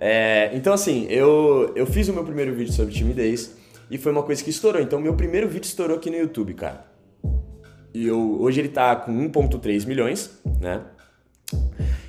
[0.00, 3.56] É, então assim, eu, eu fiz o meu primeiro vídeo sobre timidez
[3.90, 4.80] e foi uma coisa que estourou.
[4.80, 6.86] Então meu primeiro vídeo estourou aqui no YouTube, cara.
[7.92, 10.84] E eu, hoje ele tá com 1.3 milhões, né?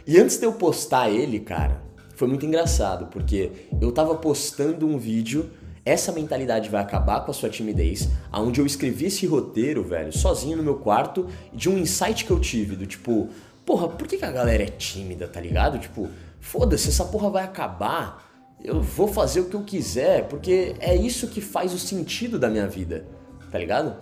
[0.06, 1.82] E antes de eu postar ele, cara,
[2.16, 3.52] foi muito engraçado, porque
[3.82, 5.50] eu tava postando um vídeo,
[5.86, 10.58] essa mentalidade vai acabar com a sua timidez, aonde eu escrevi esse roteiro, velho, sozinho
[10.58, 13.30] no meu quarto, de um insight que eu tive, do tipo,
[13.66, 15.80] porra, por que, que a galera é tímida, tá ligado?
[15.80, 16.10] Tipo,
[16.40, 18.28] foda-se, essa porra vai acabar.
[18.64, 22.50] Eu vou fazer o que eu quiser, porque é isso que faz o sentido da
[22.50, 23.06] minha vida,
[23.52, 23.96] tá ligado?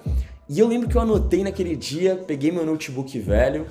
[0.49, 3.67] E eu lembro que eu anotei naquele dia, peguei meu notebook velho,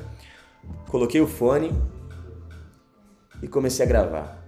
[0.88, 1.72] coloquei o fone
[3.42, 4.46] e comecei a gravar.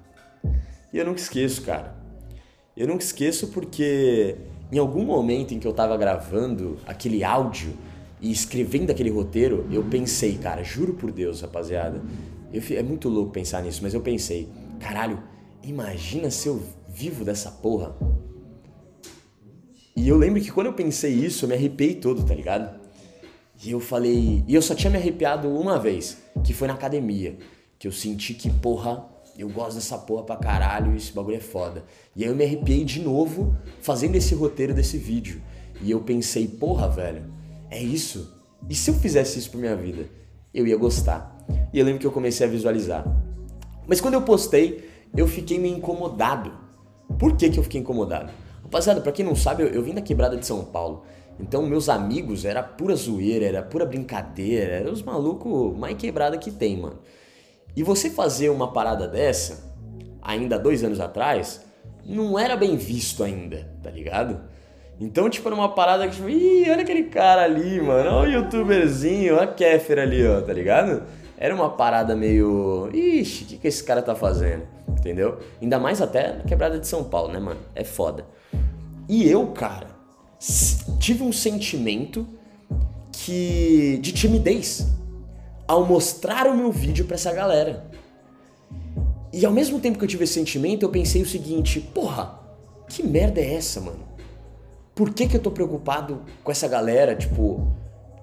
[0.92, 1.96] E eu nunca esqueço, cara.
[2.78, 4.36] Eu nunca esqueço porque
[4.70, 7.76] em algum momento em que eu tava gravando aquele áudio
[8.20, 12.00] e escrevendo aquele roteiro, eu pensei, cara, juro por Deus, rapaziada.
[12.52, 15.20] Eu, é muito louco pensar nisso, mas eu pensei, caralho,
[15.60, 17.96] imagina se eu vivo dessa porra.
[19.96, 22.78] E eu lembro que quando eu pensei isso, eu me arrepiei todo, tá ligado?
[23.60, 24.44] E eu falei.
[24.46, 27.36] E eu só tinha me arrepiado uma vez, que foi na academia.
[27.76, 29.04] Que eu senti que, porra,
[29.42, 31.84] eu gosto dessa porra pra caralho esse bagulho é foda.
[32.16, 35.40] E aí eu me arrepiei de novo fazendo esse roteiro desse vídeo.
[35.80, 37.24] E eu pensei, porra, velho,
[37.70, 38.36] é isso?
[38.68, 40.06] E se eu fizesse isso pra minha vida?
[40.52, 41.36] Eu ia gostar.
[41.72, 43.04] E eu lembro que eu comecei a visualizar.
[43.86, 46.52] Mas quando eu postei, eu fiquei meio incomodado.
[47.18, 48.32] Por que, que eu fiquei incomodado?
[48.64, 51.04] Rapaziada, pra quem não sabe, eu, eu vim da quebrada de São Paulo.
[51.40, 56.50] Então meus amigos era pura zoeira, era pura brincadeira, era os malucos mais quebrada que
[56.50, 56.98] tem, mano.
[57.76, 59.72] E você fazer uma parada dessa,
[60.20, 61.64] ainda dois anos atrás,
[62.04, 64.40] não era bem visto ainda, tá ligado?
[65.00, 68.42] Então, tipo, era uma parada que, tipo, ih, olha aquele cara ali, mano, olha o
[68.42, 71.04] youtuberzinho, olha a Kéfera ali, ó, tá ligado?
[71.36, 74.66] Era uma parada meio, ixi, o que, que esse cara tá fazendo?
[74.88, 75.38] Entendeu?
[75.62, 77.60] Ainda mais até na quebrada de São Paulo, né, mano?
[77.76, 78.26] É foda.
[79.08, 79.86] E eu, cara,
[80.98, 82.26] tive um sentimento
[83.12, 84.86] que de timidez
[85.68, 87.84] ao mostrar o meu vídeo para essa galera.
[89.30, 92.40] E ao mesmo tempo que eu tive esse sentimento, eu pensei o seguinte: porra,
[92.88, 94.08] que merda é essa, mano?
[94.94, 97.14] Por que, que eu tô preocupado com essa galera?
[97.14, 97.70] Tipo,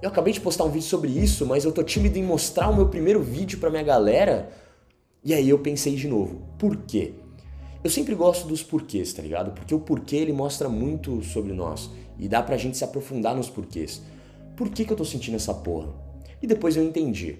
[0.01, 2.75] eu acabei de postar um vídeo sobre isso, mas eu tô tímido em mostrar o
[2.75, 4.49] meu primeiro vídeo pra minha galera.
[5.23, 7.13] E aí eu pensei de novo: por quê?
[7.83, 9.51] Eu sempre gosto dos porquês, tá ligado?
[9.51, 13.47] Porque o porquê ele mostra muito sobre nós e dá pra gente se aprofundar nos
[13.47, 14.01] porquês.
[14.57, 16.04] Por que, que eu tô sentindo essa porra?
[16.41, 17.39] E depois eu entendi.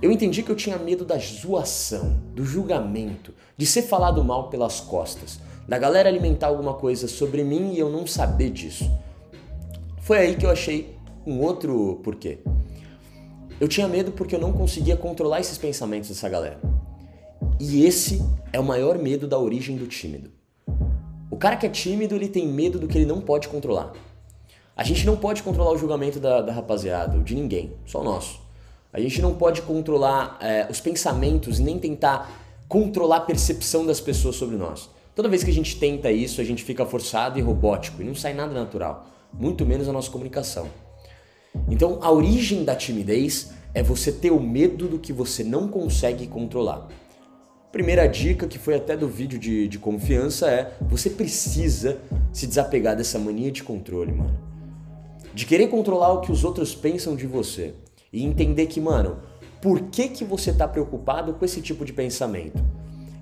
[0.00, 4.80] Eu entendi que eu tinha medo da zoação, do julgamento, de ser falado mal pelas
[4.80, 5.38] costas,
[5.68, 8.90] da galera alimentar alguma coisa sobre mim e eu não saber disso.
[10.00, 12.38] Foi aí que eu achei um outro porquê.
[13.60, 16.60] Eu tinha medo porque eu não conseguia controlar esses pensamentos dessa galera.
[17.60, 18.20] E esse
[18.52, 20.32] é o maior medo da origem do tímido.
[21.30, 23.92] O cara que é tímido, ele tem medo do que ele não pode controlar.
[24.74, 28.40] A gente não pode controlar o julgamento da, da rapaziada, de ninguém, só o nosso.
[28.92, 32.30] A gente não pode controlar é, os pensamentos nem tentar
[32.68, 34.88] controlar a percepção das pessoas sobre nós.
[35.14, 38.14] Toda vez que a gente tenta isso, a gente fica forçado e robótico e não
[38.14, 40.68] sai nada natural, muito menos a nossa comunicação.
[41.68, 46.26] Então, a origem da timidez é você ter o medo do que você não consegue
[46.26, 46.88] controlar.
[47.70, 51.98] Primeira dica, que foi até do vídeo de, de confiança, é você precisa
[52.32, 54.51] se desapegar dessa mania de controle, mano.
[55.34, 57.74] De querer controlar o que os outros pensam de você.
[58.12, 59.20] E entender que, mano,
[59.60, 62.62] por que, que você tá preocupado com esse tipo de pensamento?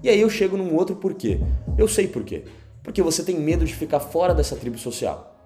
[0.03, 1.39] E aí eu chego num outro porquê.
[1.79, 2.45] Eu sei porquê.
[2.83, 5.37] Porque você tem medo de ficar fora dessa tribo social.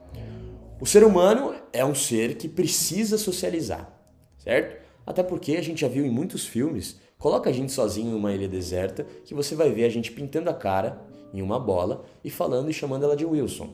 [0.81, 3.93] O ser humano é um ser que precisa socializar,
[4.39, 4.83] certo?
[5.07, 8.35] Até porque a gente já viu em muitos filmes Coloca a gente sozinho em uma
[8.35, 11.01] ilha deserta que você vai ver a gente pintando a cara
[11.33, 13.71] em uma bola e falando e chamando ela de Wilson.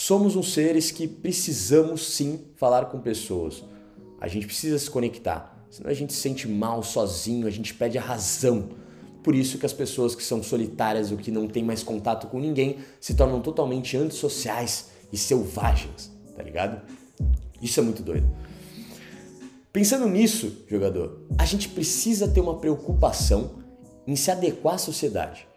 [0.00, 3.64] Somos uns seres que precisamos sim falar com pessoas.
[4.20, 7.98] A gente precisa se conectar, senão a gente se sente mal sozinho, a gente perde
[7.98, 8.68] a razão.
[9.24, 12.38] Por isso que as pessoas que são solitárias ou que não têm mais contato com
[12.38, 16.80] ninguém se tornam totalmente antissociais e selvagens, tá ligado?
[17.60, 18.30] Isso é muito doido.
[19.72, 23.50] Pensando nisso, jogador, a gente precisa ter uma preocupação
[24.06, 25.48] em se adequar à sociedade.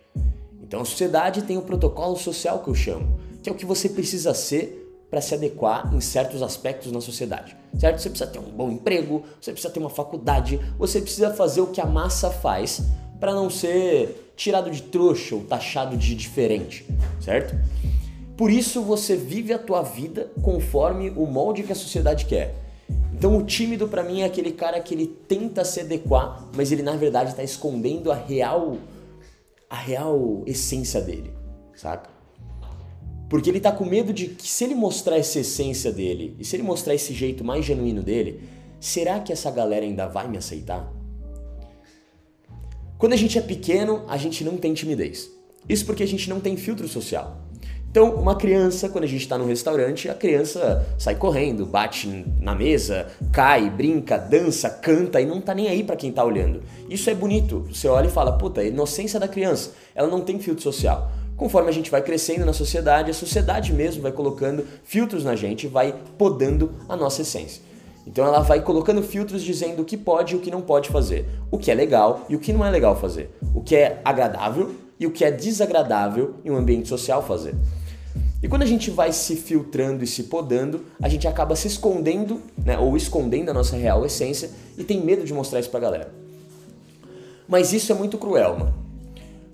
[0.64, 3.90] Então a sociedade tem o protocolo social que eu chamo, que é o que você
[3.90, 7.56] precisa ser para se adequar em certos aspectos na sociedade.
[7.78, 8.00] Certo?
[8.00, 11.68] Você precisa ter um bom emprego, você precisa ter uma faculdade, você precisa fazer o
[11.68, 12.82] que a massa faz
[13.20, 16.86] para não ser tirado de trouxa ou taxado de diferente,
[17.20, 17.56] certo?
[18.36, 22.56] Por isso você vive a tua vida conforme o molde que a sociedade quer.
[23.14, 26.82] Então o tímido para mim é aquele cara que ele tenta se adequar, mas ele
[26.82, 28.78] na verdade está escondendo a real
[29.70, 31.32] a real essência dele,
[31.76, 32.10] saca?
[33.32, 36.54] Porque ele tá com medo de que se ele mostrar essa essência dele e se
[36.54, 38.42] ele mostrar esse jeito mais genuíno dele,
[38.78, 40.92] será que essa galera ainda vai me aceitar?
[42.98, 45.32] Quando a gente é pequeno, a gente não tem timidez.
[45.70, 47.42] Isso porque a gente não tem filtro social.
[47.90, 52.54] Então, uma criança, quando a gente está no restaurante, a criança sai correndo, bate na
[52.54, 56.64] mesa, cai, brinca, dança, canta e não tá nem aí para quem tá olhando.
[56.90, 57.66] Isso é bonito.
[57.72, 61.21] Você olha e fala, puta, inocência da criança, ela não tem filtro social.
[61.42, 65.66] Conforme a gente vai crescendo na sociedade, a sociedade mesmo vai colocando filtros na gente,
[65.66, 67.64] vai podando a nossa essência.
[68.06, 71.26] Então ela vai colocando filtros dizendo o que pode e o que não pode fazer,
[71.50, 74.70] o que é legal e o que não é legal fazer, o que é agradável
[75.00, 77.56] e o que é desagradável em um ambiente social fazer.
[78.44, 82.40] E quando a gente vai se filtrando e se podando, a gente acaba se escondendo,
[82.56, 86.14] né, ou escondendo a nossa real essência e tem medo de mostrar isso pra galera.
[87.48, 88.76] Mas isso é muito cruel, mano.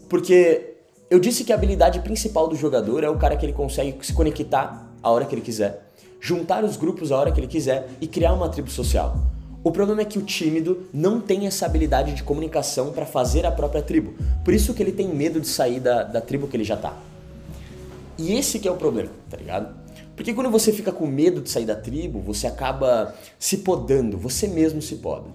[0.09, 0.76] Porque
[1.09, 4.11] eu disse que a habilidade principal do jogador é o cara que ele consegue se
[4.11, 5.89] conectar a hora que ele quiser,
[6.19, 9.17] juntar os grupos a hora que ele quiser e criar uma tribo social.
[9.63, 13.51] O problema é que o tímido não tem essa habilidade de comunicação para fazer a
[13.51, 14.15] própria tribo.
[14.43, 16.97] Por isso que ele tem medo de sair da, da tribo que ele já tá.
[18.17, 19.75] E esse que é o problema, tá ligado?
[20.15, 24.47] Porque quando você fica com medo de sair da tribo, você acaba se podando, você
[24.47, 25.29] mesmo se poda.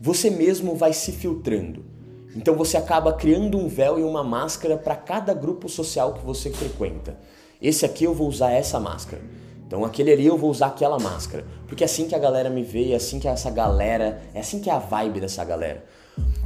[0.00, 1.95] Você mesmo vai se filtrando.
[2.36, 6.50] Então você acaba criando um véu e uma máscara para cada grupo social que você
[6.50, 7.16] frequenta.
[7.60, 9.22] Esse aqui eu vou usar essa máscara.
[9.66, 11.46] Então aquele ali eu vou usar aquela máscara.
[11.66, 14.60] Porque é assim que a galera me vê, é assim que essa galera, é assim
[14.60, 15.82] que é a vibe dessa galera.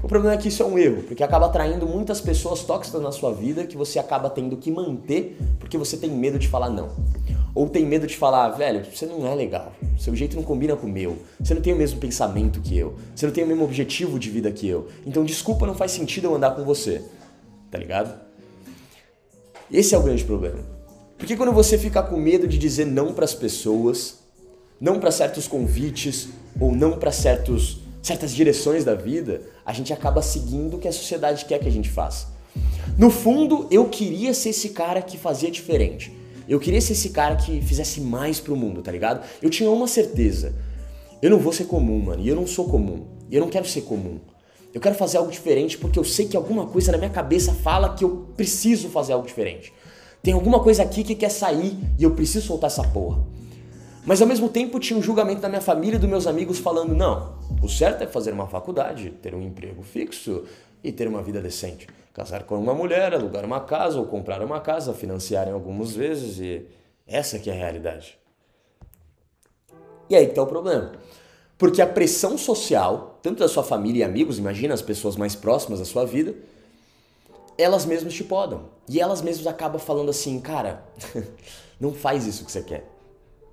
[0.03, 3.13] O problema é que isso é um erro, porque acaba atraindo muitas pessoas tóxicas na
[3.13, 6.89] sua vida que você acaba tendo que manter porque você tem medo de falar não.
[7.55, 10.87] Ou tem medo de falar, velho, você não é legal, seu jeito não combina com
[10.87, 13.65] o meu, você não tem o mesmo pensamento que eu, você não tem o mesmo
[13.65, 17.03] objetivo de vida que eu, então desculpa, não faz sentido eu andar com você,
[17.71, 18.21] tá ligado?
[19.71, 20.59] Esse é o grande problema.
[21.19, 24.21] Porque quando você fica com medo de dizer não para as pessoas,
[24.81, 30.23] não para certos convites ou não para certos certas direções da vida, a gente acaba
[30.23, 32.29] seguindo o que a sociedade quer que a gente faça.
[32.97, 36.13] No fundo, eu queria ser esse cara que fazia diferente.
[36.49, 39.25] Eu queria ser esse cara que fizesse mais pro mundo, tá ligado?
[39.41, 40.55] Eu tinha uma certeza.
[41.23, 42.23] Eu não vou ser comum, mano.
[42.23, 43.07] E eu não sou comum.
[43.31, 44.19] E eu não quero ser comum.
[44.73, 47.95] Eu quero fazer algo diferente porque eu sei que alguma coisa na minha cabeça fala
[47.95, 49.73] que eu preciso fazer algo diferente.
[50.23, 53.25] Tem alguma coisa aqui que quer sair e eu preciso soltar essa porra.
[54.05, 56.95] Mas ao mesmo tempo tinha um julgamento da minha família e dos meus amigos falando:
[56.95, 60.45] não, o certo é fazer uma faculdade, ter um emprego fixo
[60.83, 61.87] e ter uma vida decente.
[62.13, 66.67] Casar com uma mulher, alugar uma casa ou comprar uma casa, financiarem algumas vezes e
[67.07, 68.19] essa que é a realidade.
[70.09, 70.93] E aí que tá o problema.
[71.57, 75.79] Porque a pressão social, tanto da sua família e amigos, imagina as pessoas mais próximas
[75.79, 76.35] da sua vida,
[77.57, 78.71] elas mesmas te podam.
[78.89, 80.83] E elas mesmas acabam falando assim, cara,
[81.79, 83.01] não faz isso que você quer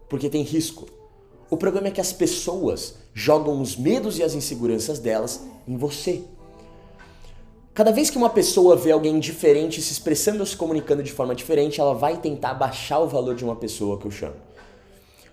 [0.09, 0.88] porque tem risco.
[1.50, 6.24] O problema é que as pessoas jogam os medos e as inseguranças delas em você.
[7.77, 11.35] Cada vez que uma pessoa vê alguém diferente se expressando ou se comunicando de forma
[11.35, 14.33] diferente, ela vai tentar baixar o valor de uma pessoa, que eu chamo.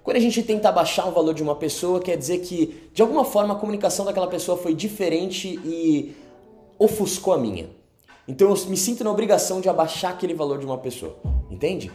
[0.03, 3.25] Quando a gente tenta baixar o valor de uma pessoa, quer dizer que, de alguma
[3.25, 6.15] forma, a comunicação daquela pessoa foi diferente e
[6.79, 7.71] ofuscou a minha.
[8.29, 11.17] Então eu me sinto na obrigação de abaixar aquele valor de uma pessoa,
[11.51, 11.91] entende?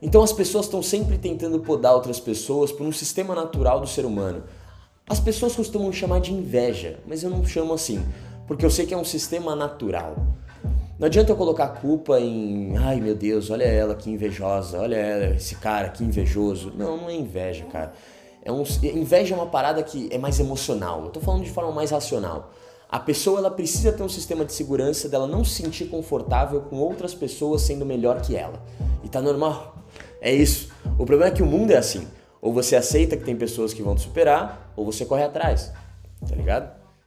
[0.00, 4.06] Então as pessoas estão sempre tentando podar outras pessoas por um sistema natural do ser
[4.06, 4.44] humano.
[5.06, 8.02] As pessoas costumam chamar de inveja, mas eu não chamo assim,
[8.48, 10.16] porque eu sei que é um sistema natural.
[10.98, 14.96] Não adianta eu colocar a culpa em, ai meu Deus, olha ela que invejosa, olha
[14.96, 16.72] ela, esse cara que invejoso.
[16.76, 17.92] Não, não é inveja, cara.
[18.42, 21.04] É um, inveja é uma parada que é mais emocional.
[21.04, 22.50] Eu tô falando de forma mais racional.
[22.88, 26.76] A pessoa ela precisa ter um sistema de segurança dela não se sentir confortável com
[26.78, 28.60] outras pessoas sendo melhor que ela.
[29.04, 29.76] E tá normal.
[30.20, 30.72] É isso.
[30.98, 32.08] O problema é que o mundo é assim.
[32.40, 35.70] Ou você aceita que tem pessoas que vão te superar, ou você corre atrás.
[36.26, 36.77] Tá ligado?